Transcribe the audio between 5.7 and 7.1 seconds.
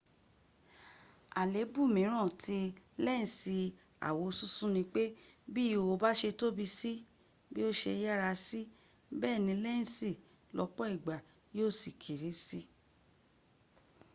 ihò bà ṣe tóbi sí